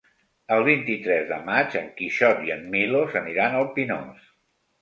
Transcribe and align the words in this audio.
El 0.53 0.63
vint-i-tres 0.67 1.27
de 1.33 1.37
maig 1.51 1.77
en 1.81 1.91
Quixot 1.99 2.41
i 2.49 2.57
en 2.57 2.65
Milos 2.77 3.19
aniran 3.23 3.59
al 3.63 3.73
Pinós. 3.77 4.29